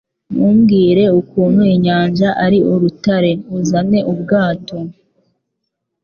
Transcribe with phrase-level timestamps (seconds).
[0.33, 4.77] Ntumbwire ukuntu inyanja ari urutare, uzane ubwato.”